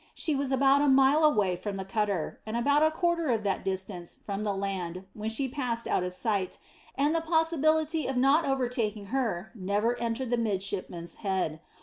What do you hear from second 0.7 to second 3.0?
a mile away from the cutter, and about a